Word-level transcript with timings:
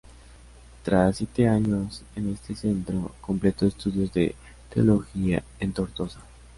Tras 0.81 1.17
siete 1.17 1.47
años 1.47 2.01
en 2.15 2.29
este 2.33 2.55
centro, 2.55 3.11
completó 3.21 3.67
estudios 3.67 4.11
de 4.11 4.33
teología 4.73 5.43
en 5.59 5.73
Tortosa. 5.73 6.21